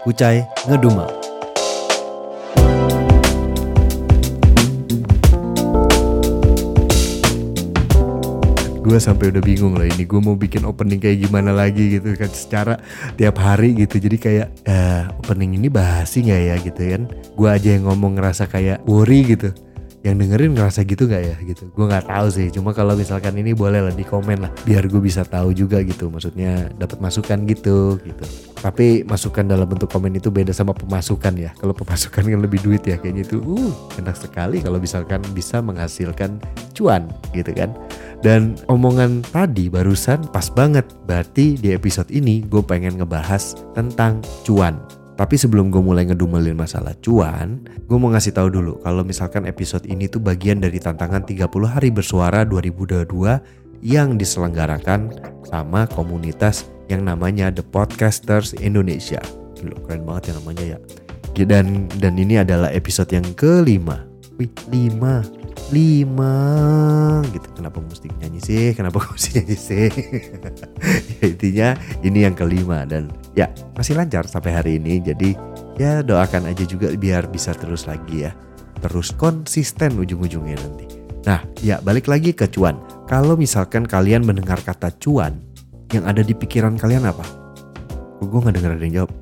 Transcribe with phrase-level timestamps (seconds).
[0.00, 1.12] Kucai ngedumal.
[8.80, 12.26] gue sampai udah bingung lah ini gue mau bikin opening kayak gimana lagi gitu kan
[12.32, 12.74] secara
[13.14, 14.02] tiap hari gitu.
[14.02, 17.02] Jadi kayak eh, opening ini basi nggak ya gitu kan?
[17.38, 19.54] Gue aja yang ngomong ngerasa kayak worry gitu
[20.00, 21.36] yang dengerin ngerasa gitu nggak ya?
[21.44, 21.68] Gitu.
[21.76, 22.48] Gue nggak tahu sih.
[22.48, 24.50] Cuma kalau misalkan ini boleh lah di komen lah.
[24.64, 26.08] Biar gue bisa tahu juga gitu.
[26.08, 28.24] Maksudnya dapat masukan gitu gitu.
[28.60, 31.50] Tapi masukan dalam bentuk komen itu beda sama pemasukan ya.
[31.56, 36.40] Kalau pemasukan kan lebih duit ya kayaknya itu uh enak sekali kalau misalkan bisa menghasilkan
[36.72, 37.72] cuan gitu kan.
[38.20, 40.88] Dan omongan tadi barusan pas banget.
[41.04, 44.80] Berarti di episode ini gue pengen ngebahas tentang cuan
[45.20, 49.84] tapi sebelum gue mulai ngedumelin masalah cuan, gue mau ngasih tahu dulu kalau misalkan episode
[49.84, 53.04] ini tuh bagian dari tantangan 30 hari bersuara 2022
[53.84, 55.12] yang diselenggarakan
[55.44, 59.20] sama komunitas yang namanya The Podcasters Indonesia.
[59.60, 60.78] Gila, keren banget ya namanya ya.
[61.36, 64.08] Dan dan ini adalah episode yang kelima.
[64.40, 65.20] Wih, lima
[65.70, 66.34] lima.
[67.30, 67.48] Gitu.
[67.56, 68.66] Kenapa mesti nyanyi sih?
[68.74, 69.88] Kenapa mesti nyanyi sih?
[71.20, 71.68] Ya intinya
[72.00, 72.86] ini yang kelima.
[72.86, 75.02] Dan ya masih lancar sampai hari ini.
[75.02, 75.36] Jadi
[75.76, 78.32] ya doakan aja juga biar bisa terus lagi ya.
[78.80, 80.86] Terus konsisten ujung-ujungnya nanti.
[81.28, 82.78] Nah ya balik lagi ke cuan.
[83.10, 85.42] Kalau misalkan kalian mendengar kata cuan
[85.90, 87.26] yang ada di pikiran kalian apa?
[88.22, 89.12] Gue nggak dengar ada yang jawab?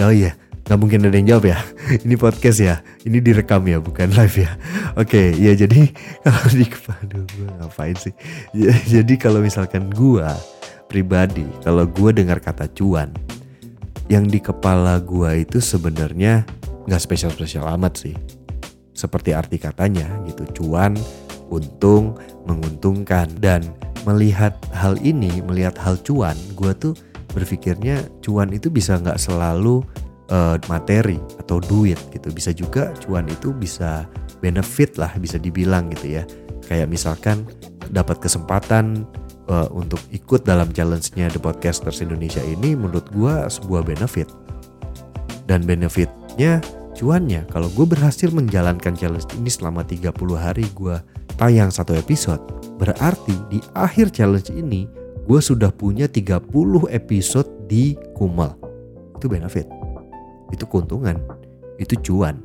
[0.00, 0.32] Oh iya
[0.70, 1.58] nggak mungkin ada yang jawab ya.
[2.06, 2.78] Ini podcast ya.
[3.02, 4.54] Ini direkam ya bukan live ya.
[4.94, 5.90] Oke okay, ya jadi
[6.22, 8.14] kalau di aduh gue ngapain sih?
[8.54, 10.22] Ya, jadi kalau misalkan gue
[10.86, 13.10] pribadi kalau gue dengar kata cuan
[14.06, 16.46] yang di kepala gue itu sebenarnya
[16.86, 18.14] nggak spesial spesial amat sih.
[18.94, 20.94] Seperti arti katanya gitu cuan
[21.50, 22.14] untung
[22.46, 23.26] menguntungkan.
[23.42, 23.66] Dan
[24.06, 26.94] melihat hal ini melihat hal cuan gue tuh
[27.34, 29.82] berpikirnya cuan itu bisa nggak selalu
[30.30, 32.30] uh, materi atau duit gitu.
[32.32, 34.06] Bisa juga cuan itu bisa
[34.40, 36.22] benefit lah bisa dibilang gitu ya.
[36.64, 37.44] Kayak misalkan
[37.90, 39.04] dapat kesempatan
[39.50, 44.30] uh, untuk ikut dalam challenge-nya The Podcasters Indonesia ini menurut gue sebuah benefit.
[45.50, 46.62] Dan benefitnya
[46.94, 51.00] cuannya kalau gue berhasil menjalankan challenge ini selama 30 hari gue
[51.40, 52.44] tayang satu episode
[52.76, 54.84] berarti di akhir challenge ini
[55.24, 56.44] gue sudah punya 30
[56.92, 58.52] episode di Kumal
[59.16, 59.79] itu benefit
[60.50, 61.18] itu keuntungan,
[61.78, 62.38] itu cuan.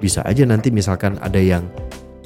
[0.00, 1.68] Bisa aja nanti misalkan ada yang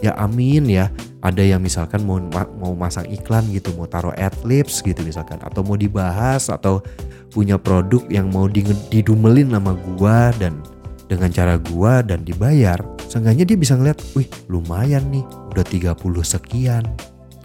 [0.00, 0.88] ya amin ya,
[1.20, 2.18] ada yang misalkan mau
[2.56, 5.38] mau masang iklan gitu, mau taruh adlibs gitu misalkan.
[5.42, 6.80] Atau mau dibahas atau
[7.34, 8.48] punya produk yang mau
[8.88, 10.62] didumelin sama gua dan
[11.06, 15.22] dengan cara gua dan dibayar, seenggaknya dia bisa ngeliat, wih lumayan nih,
[15.54, 15.94] udah 30
[16.26, 16.82] sekian,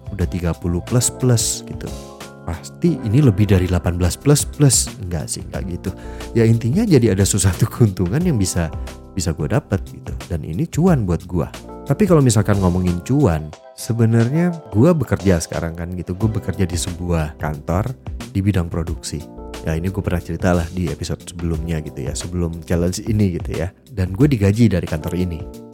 [0.10, 2.11] udah 30 plus plus gitu
[2.48, 4.78] pasti ini lebih dari 18 plus plus.
[5.02, 5.90] Enggak sih enggak gitu.
[6.38, 8.72] Ya intinya jadi ada sesuatu keuntungan yang bisa
[9.14, 10.14] bisa gue dapat gitu.
[10.32, 15.92] Dan ini cuan buat gue tapi kalau misalkan ngomongin cuan sebenarnya gue bekerja sekarang kan
[15.98, 16.16] gitu.
[16.16, 17.92] Gue bekerja di sebuah kantor
[18.32, 19.20] di bidang produksi.
[19.68, 22.16] Ya ini gue pernah cerita lah di episode sebelumnya gitu ya.
[22.16, 23.76] Sebelum challenge ini gitu ya.
[23.92, 25.71] Dan gue digaji dari kantor ini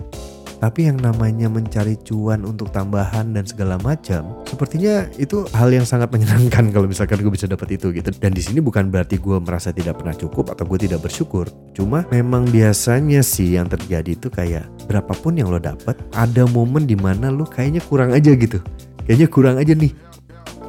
[0.57, 6.09] tapi yang namanya mencari cuan untuk tambahan dan segala macam, sepertinya itu hal yang sangat
[6.09, 8.09] menyenangkan kalau misalkan gue bisa dapat itu gitu.
[8.18, 11.45] Dan di sini bukan berarti gue merasa tidak pernah cukup atau gue tidak bersyukur.
[11.77, 16.98] Cuma memang biasanya sih yang terjadi itu kayak berapapun yang lo dapat, ada momen di
[16.98, 18.57] mana lo kayaknya kurang aja gitu.
[19.06, 19.94] Kayaknya kurang aja nih.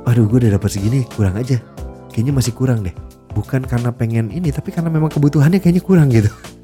[0.05, 1.57] Aduh gue udah dapat segini, kurang aja.
[2.13, 2.93] Kayaknya masih kurang deh.
[3.33, 6.33] Bukan karena pengen ini, tapi karena memang kebutuhannya kayaknya kurang gitu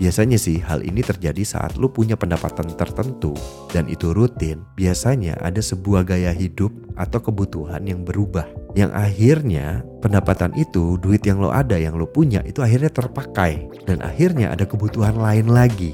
[0.00, 3.36] Biasanya sih hal ini terjadi saat lu punya pendapatan tertentu
[3.68, 4.64] dan itu rutin.
[4.72, 8.48] Biasanya ada sebuah gaya hidup atau kebutuhan yang berubah.
[8.72, 13.68] Yang akhirnya pendapatan itu, duit yang lo ada, yang lo punya itu akhirnya terpakai.
[13.84, 15.92] Dan akhirnya ada kebutuhan lain lagi.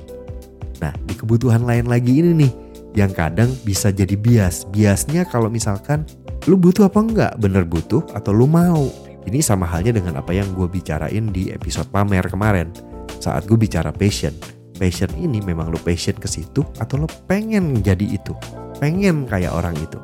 [0.78, 2.52] Nah di kebutuhan lain lagi ini nih
[2.94, 4.70] yang kadang bisa jadi bias.
[4.70, 6.06] Biasnya kalau misalkan
[6.46, 7.32] lu butuh apa enggak?
[7.42, 8.86] Bener butuh atau lu mau?
[9.26, 12.70] Ini sama halnya dengan apa yang gue bicarain di episode pamer kemarin
[13.18, 14.34] saat gue bicara passion.
[14.76, 18.36] Passion ini memang lo passion ke situ atau lo pengen jadi itu,
[18.76, 19.96] pengen kayak orang itu.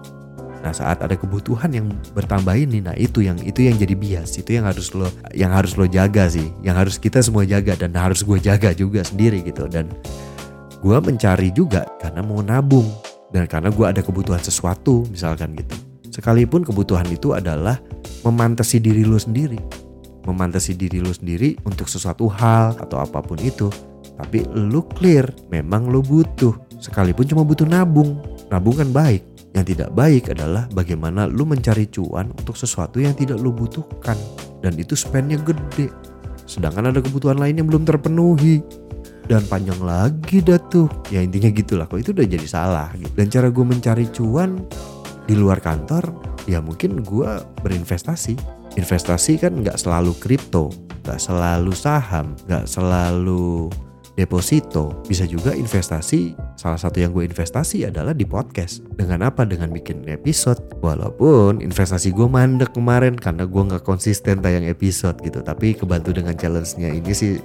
[0.62, 4.56] Nah saat ada kebutuhan yang bertambah ini, nah itu yang itu yang jadi bias, itu
[4.56, 8.22] yang harus lo yang harus lo jaga sih, yang harus kita semua jaga dan harus
[8.22, 9.66] gue jaga juga sendiri gitu.
[9.66, 9.90] Dan
[10.78, 12.86] gue mencari juga karena mau nabung
[13.34, 15.74] dan karena gue ada kebutuhan sesuatu misalkan gitu.
[16.14, 17.82] Sekalipun kebutuhan itu adalah
[18.22, 19.58] memantasi diri lo sendiri,
[20.26, 23.68] memantasi diri lu sendiri untuk sesuatu hal atau apa pun itu.
[24.18, 26.54] Tapi lu clear, memang lu butuh.
[26.78, 28.18] Sekalipun cuma butuh nabung.
[28.50, 29.22] Nabung kan baik.
[29.52, 34.16] Yang tidak baik adalah bagaimana lu mencari cuan untuk sesuatu yang tidak lu butuhkan.
[34.62, 35.90] Dan itu spendnya gede.
[36.46, 38.62] Sedangkan ada kebutuhan lain yang belum terpenuhi.
[39.26, 40.90] Dan panjang lagi dah tuh.
[41.10, 41.86] Ya intinya gitulah.
[41.86, 42.88] Kok itu udah jadi salah.
[42.94, 43.12] Gitu.
[43.14, 44.66] Dan cara gue mencari cuan
[45.26, 46.10] di luar kantor,
[46.50, 47.30] ya mungkin gue
[47.62, 50.72] berinvestasi investasi kan nggak selalu kripto,
[51.04, 53.68] nggak selalu saham, nggak selalu
[54.12, 54.92] deposito.
[55.08, 58.84] Bisa juga investasi, salah satu yang gue investasi adalah di podcast.
[58.92, 59.48] Dengan apa?
[59.48, 60.60] Dengan bikin episode.
[60.84, 65.40] Walaupun investasi gue mandek kemarin karena gue nggak konsisten tayang episode gitu.
[65.40, 67.40] Tapi kebantu dengan challenge-nya ini sih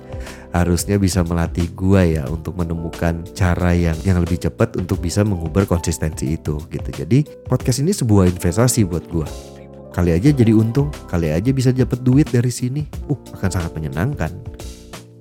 [0.52, 5.64] harusnya bisa melatih gue ya untuk menemukan cara yang yang lebih cepat untuk bisa mengubah
[5.64, 6.90] konsistensi itu gitu.
[6.92, 9.57] Jadi podcast ini sebuah investasi buat gue
[9.98, 12.86] Kali aja jadi untung, kali aja bisa dapat duit dari sini.
[13.10, 14.30] Uh, akan sangat menyenangkan.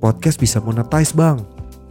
[0.05, 1.40] Podcast bisa monetize bang.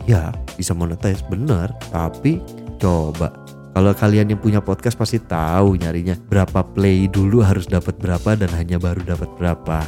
[0.05, 1.73] Ya, bisa monetize bener.
[1.89, 2.37] Tapi
[2.77, 3.33] coba
[3.73, 8.53] kalau kalian yang punya podcast pasti tahu nyarinya berapa play dulu harus dapat berapa dan
[8.53, 9.81] hanya baru dapat berapa.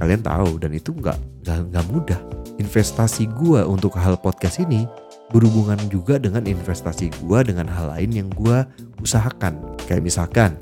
[0.00, 2.16] Kalian tahu dan itu nggak nggak mudah.
[2.56, 4.88] Investasi gua untuk hal podcast ini
[5.36, 8.64] berhubungan juga dengan investasi gua dengan hal lain yang gua
[9.04, 9.60] usahakan.
[9.84, 10.56] Kayak misalkan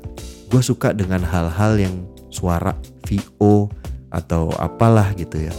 [0.49, 1.95] gue suka dengan hal-hal yang
[2.29, 2.75] suara
[3.07, 3.69] VO
[4.11, 5.53] atau apalah gitu ya.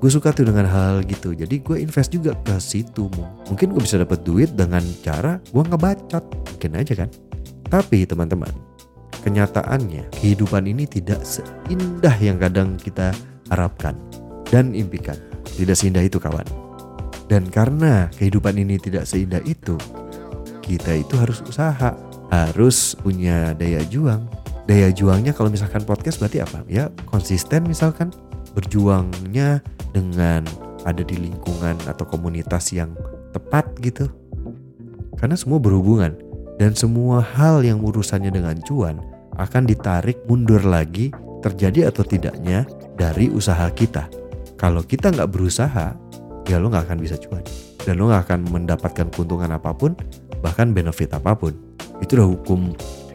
[0.00, 1.36] Gue suka tuh dengan hal, hal gitu.
[1.36, 3.12] Jadi gue invest juga ke situ
[3.46, 6.24] mungkin gue bisa dapat duit dengan cara gue ngebacot.
[6.56, 7.10] Mungkin aja kan?
[7.68, 8.50] Tapi teman-teman
[9.20, 13.12] kenyataannya kehidupan ini tidak seindah yang kadang kita
[13.52, 13.92] harapkan
[14.48, 15.16] dan impikan.
[15.44, 16.48] Tidak seindah itu kawan.
[17.28, 19.76] Dan karena kehidupan ini tidak seindah itu
[20.64, 21.94] kita itu harus usaha
[22.30, 24.24] harus punya daya juang.
[24.70, 26.62] Daya juangnya kalau misalkan podcast berarti apa?
[26.70, 28.14] Ya konsisten misalkan
[28.54, 29.58] berjuangnya
[29.90, 30.46] dengan
[30.86, 32.94] ada di lingkungan atau komunitas yang
[33.34, 34.06] tepat gitu.
[35.18, 36.16] Karena semua berhubungan
[36.56, 39.02] dan semua hal yang urusannya dengan cuan
[39.36, 41.12] akan ditarik mundur lagi
[41.44, 44.06] terjadi atau tidaknya dari usaha kita.
[44.60, 45.96] Kalau kita nggak berusaha,
[46.44, 47.40] ya lo nggak akan bisa cuan
[47.80, 49.96] dan lo nggak akan mendapatkan keuntungan apa pun,
[50.44, 51.56] bahkan benefit apa pun
[52.00, 52.60] itu udah hukum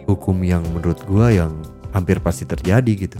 [0.06, 1.52] hukum yang menurut gue yang
[1.92, 3.20] hampir pasti terjadi gitu.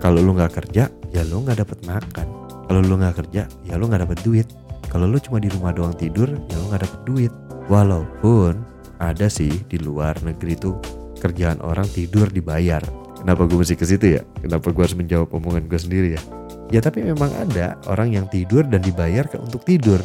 [0.00, 2.26] Kalau lu nggak kerja ya lu nggak dapat makan.
[2.68, 4.48] Kalau lu nggak kerja ya lu nggak dapat duit.
[4.88, 7.32] Kalau lu cuma di rumah doang tidur ya lu nggak dapat duit.
[7.68, 8.60] Walaupun
[9.00, 10.76] ada sih di luar negeri tuh
[11.20, 12.80] kerjaan orang tidur dibayar.
[13.24, 14.22] Kenapa gue mesti ke situ ya?
[14.44, 16.22] Kenapa gue harus menjawab omongan gue sendiri ya?
[16.68, 20.00] Ya tapi memang ada orang yang tidur dan dibayar untuk tidur.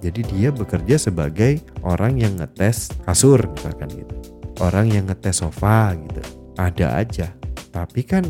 [0.00, 4.23] Jadi dia bekerja sebagai orang yang ngetes kasur misalkan gitu
[4.64, 6.22] orang yang ngetes sofa gitu.
[6.56, 7.28] Ada aja.
[7.74, 8.24] Tapi kan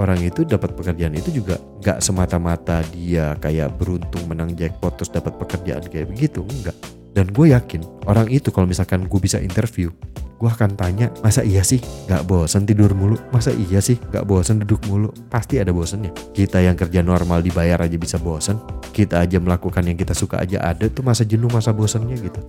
[0.00, 5.36] orang itu dapat pekerjaan itu juga nggak semata-mata dia kayak beruntung menang jackpot terus dapat
[5.36, 6.72] pekerjaan kayak begitu enggak
[7.12, 9.92] dan gue yakin orang itu kalau misalkan gue bisa interview
[10.40, 11.84] gue akan tanya masa iya sih?
[12.08, 13.20] Nggak bosen tidur mulu?
[13.28, 14.00] Masa iya sih?
[14.08, 15.12] Nggak bosen duduk mulu?
[15.28, 16.16] Pasti ada bosennya.
[16.32, 18.56] Kita yang kerja normal dibayar aja bisa bosen.
[18.88, 20.64] Kita aja melakukan yang kita suka aja.
[20.64, 22.40] Ada tuh masa jenuh masa bosennya gitu.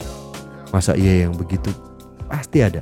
[0.71, 1.67] Masa iya yang begitu?
[2.31, 2.79] Pasti ada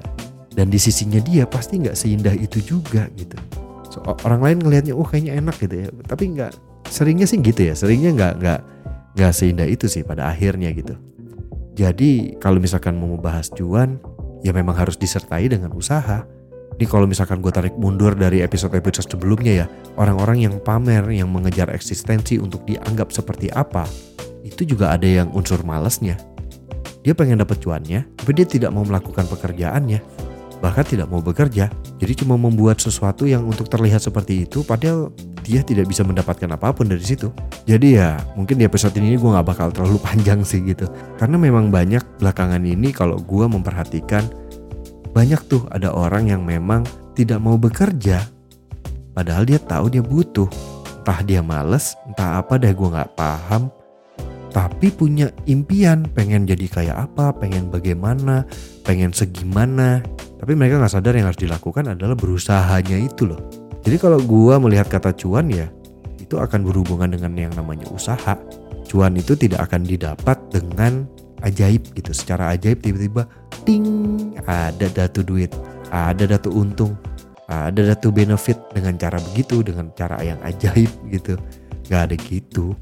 [0.60, 3.40] dan di sisinya dia pasti nggak seindah itu juga gitu.
[3.88, 5.90] So, orang lain ngelihatnya oh kayaknya enak gitu ya.
[6.04, 6.52] Tapi nggak
[6.92, 7.80] seringnya sih gitu ya.
[7.80, 8.60] Seringnya nggak nggak
[9.16, 11.00] nggak seindah itu sih pada akhirnya gitu.
[11.80, 14.04] Jadi kalau misalkan mau membahas cuan
[14.44, 16.28] ya memang harus disertai dengan usaha.
[16.76, 21.72] Ini kalau misalkan gue tarik mundur dari episode-episode sebelumnya ya orang-orang yang pamer yang mengejar
[21.72, 23.88] eksistensi untuk dianggap seperti apa
[24.44, 26.20] itu juga ada yang unsur malesnya.
[27.00, 30.29] Dia pengen dapat cuannya tapi dia tidak mau melakukan pekerjaannya
[30.60, 31.72] bahkan tidak mau bekerja.
[32.00, 35.12] Jadi cuma membuat sesuatu yang untuk terlihat seperti itu padahal
[35.44, 37.32] dia tidak bisa mendapatkan apa pun dari situ.
[37.66, 40.88] Jadi ya mungkin di episode ini gue gak bakal terlalu panjang sih gitu.
[41.18, 44.28] Karena memang banyak belakangan ini kalau gue memperhatikan
[45.10, 46.86] banyak tuh ada orang yang memang
[47.18, 48.22] tidak mau bekerja
[49.18, 50.48] padahal dia tahu dia butuh.
[51.00, 53.74] Entah dia males, entah apa deh gue gak paham
[54.50, 58.50] tapi punya impian pengen jadi kayak apa, pengen bagaimana,
[58.82, 60.02] pengen segimana.
[60.40, 63.40] Tapi mereka nggak sadar yang harus dilakukan adalah berusahanya itu loh.
[63.84, 65.68] Jadi kalau gua melihat kata cuan ya
[66.20, 68.40] itu akan berhubungan dengan yang namanya usaha.
[68.88, 71.06] Cuan itu tidak akan didapat dengan
[71.44, 72.12] ajaib gitu.
[72.16, 73.28] Secara ajaib tiba-tiba
[73.68, 75.52] ting ada datu duit,
[75.92, 76.96] ada datu untung,
[77.52, 81.36] ada datu benefit dengan cara begitu, dengan cara yang ajaib gitu.
[81.92, 82.74] Gak ada gitu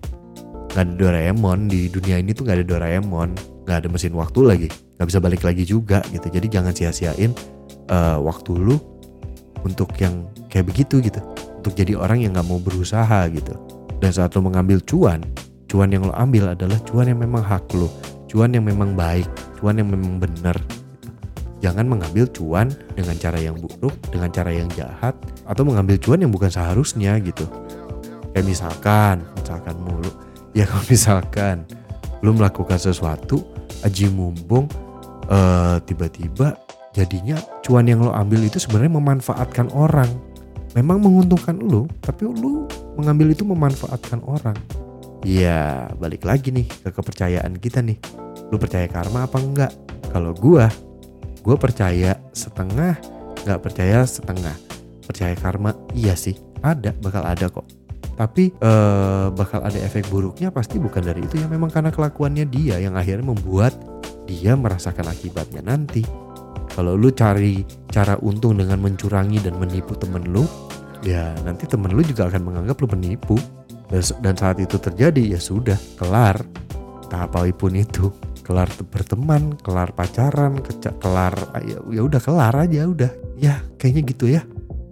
[0.78, 3.30] nggak ada Doraemon di dunia ini tuh nggak ada Doraemon
[3.66, 6.28] nggak ada mesin waktu lagi nggak bisa balik lagi juga gitu.
[6.28, 7.32] Jadi jangan sia-siain
[7.90, 8.78] uh, waktu lu
[9.62, 11.22] untuk yang kayak begitu gitu.
[11.62, 13.54] Untuk jadi orang yang nggak mau berusaha gitu.
[13.98, 15.22] Dan saat lu mengambil cuan
[15.68, 17.90] cuan yang lo ambil adalah cuan yang memang hak lu.
[18.28, 19.28] Cuan yang memang baik
[19.58, 20.54] cuan yang memang benar
[21.58, 25.18] jangan mengambil cuan dengan cara yang buruk dengan cara yang jahat
[25.50, 27.50] atau mengambil cuan yang bukan seharusnya gitu.
[28.34, 30.12] Kayak misalkan misalkan mulu.
[30.54, 31.66] Ya kalau misalkan
[32.22, 33.42] lu melakukan sesuatu
[33.82, 34.70] aji mumpung
[35.32, 36.58] uh, tiba-tiba
[36.96, 40.10] jadinya cuan yang lo ambil itu sebenarnya memanfaatkan orang.
[40.76, 42.66] Memang menguntungkan lu tapi lu
[43.00, 44.58] mengambil itu memanfaatkan orang.
[45.26, 47.98] Ya balik lagi nih ke kepercayaan kita nih.
[48.50, 49.72] Lu percaya karma apa enggak?
[50.14, 50.70] Kalau gua
[51.42, 52.98] gua percaya setengah
[53.46, 54.54] nggak percaya setengah.
[55.08, 57.66] Percaya karma iya sih ada bakal ada kok.
[58.18, 61.46] Tapi uh, bakal ada efek buruknya pasti bukan dari itu ya.
[61.46, 63.78] Memang karena kelakuannya dia yang akhirnya membuat
[64.28, 66.04] dia merasakan akibatnya nanti.
[66.76, 70.46] Kalau lu cari cara untung dengan mencurangi dan menipu temen lu
[71.02, 73.40] ya nanti temen lu juga akan menganggap lu penipu
[74.20, 76.44] dan saat itu terjadi ya sudah kelar.
[77.08, 78.12] Tahap apa pun itu
[78.44, 80.60] kelar berteman kelar pacaran
[81.00, 83.12] kelar ya, ya udah kelar aja udah.
[83.40, 84.44] Ya kayaknya gitu ya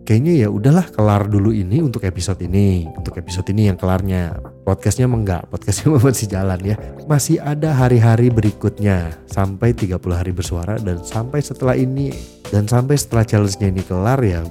[0.06, 4.38] kayaknya ya udahlah kelar dulu ini untuk episode ini untuk episode ini yang kelarnya.
[4.62, 6.78] Podcastnya enggak podcastnya masih jalan ya.
[7.10, 12.14] Masih ada hari-hari berikutnya sampai 30 hari bersuara dan sampai setelah ini
[12.54, 14.46] dan sampai setelah challenge-nya ini kelar ya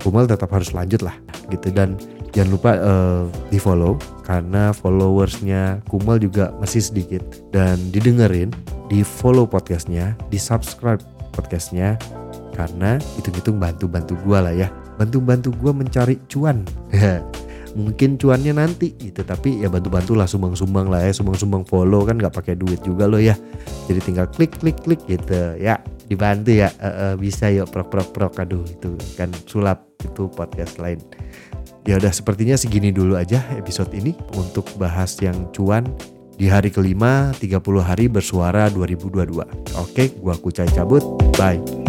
[0.00, 1.18] Kumal tetap harus lanjut lah
[1.50, 1.74] gitu.
[1.74, 1.98] Dan
[2.30, 7.22] jangan lupa uh, di follow karena followersnya Kumal juga masih sedikit.
[7.50, 8.54] Dan didengerin
[8.86, 11.02] di follow podcastnya di subscribe
[11.34, 11.98] podcastnya
[12.54, 16.62] karena hitung-hitung bantu-bantu gue lah ya bantu-bantu gue mencari cuan.
[17.74, 22.30] Mungkin cuannya nanti gitu tapi ya bantu-bantu lah sumbang-sumbang lah ya sumbang-sumbang follow kan nggak
[22.30, 23.34] pakai duit juga lo ya.
[23.90, 25.58] Jadi tinggal klik klik klik gitu.
[25.58, 26.70] Ya dibantu ya.
[26.78, 31.02] Uh, uh, bisa yuk prok prok prok aduh itu kan sulap itu podcast lain.
[31.84, 35.84] Ya udah sepertinya segini dulu aja episode ini untuk bahas yang cuan
[36.34, 41.02] di hari kelima 30 hari bersuara 2022 oke gua kucai cabut.
[41.34, 41.83] Bye